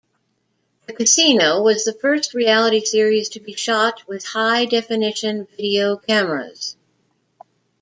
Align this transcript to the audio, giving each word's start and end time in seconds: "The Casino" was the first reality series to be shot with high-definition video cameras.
"The 0.87 0.93
Casino" 0.93 1.61
was 1.61 1.83
the 1.85 1.93
first 1.93 2.33
reality 2.33 2.83
series 2.83 3.29
to 3.29 3.39
be 3.39 3.53
shot 3.53 4.01
with 4.07 4.25
high-definition 4.25 5.45
video 5.55 5.95
cameras. 5.95 6.75